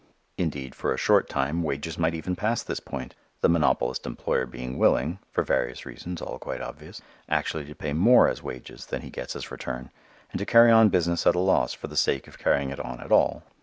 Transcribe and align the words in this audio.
Indeed 0.35 0.73
for 0.73 0.91
a 0.91 0.97
short 0.97 1.29
time 1.29 1.61
wages 1.61 1.99
might 1.99 2.15
even 2.15 2.35
pass 2.35 2.63
this 2.63 2.79
point, 2.79 3.13
the 3.41 3.47
monopolist 3.49 4.07
employer 4.07 4.47
being 4.47 4.79
willing 4.79 5.19
(for 5.31 5.43
various 5.43 5.85
reasons, 5.85 6.23
all 6.23 6.39
quite 6.39 6.59
obvious) 6.59 7.03
actually 7.29 7.65
to 7.65 7.75
pay 7.75 7.93
more 7.93 8.27
as 8.27 8.41
wages 8.41 8.87
than 8.87 9.03
he 9.03 9.11
gets 9.11 9.35
as 9.35 9.51
return 9.51 9.91
and 10.31 10.39
to 10.39 10.45
carry 10.47 10.71
on 10.71 10.89
business 10.89 11.27
at 11.27 11.35
a 11.35 11.39
loss 11.39 11.73
for 11.75 11.85
the 11.85 11.95
sake 11.95 12.27
of 12.27 12.39
carrying 12.39 12.71
it 12.71 12.79
on 12.79 12.99
at 12.99 13.11
all. 13.11 13.43